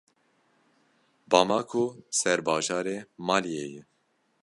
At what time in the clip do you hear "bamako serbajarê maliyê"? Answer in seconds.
1.31-3.65